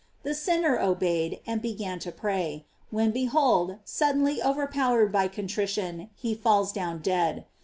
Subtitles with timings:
[0.23, 6.33] The sinner obeyed, and began to pray, when behold, suddenly over powered by contrition, he
[6.33, 7.45] falls down dead.